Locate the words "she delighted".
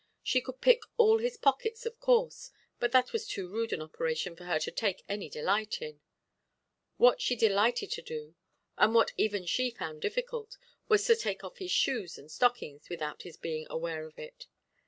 7.21-7.91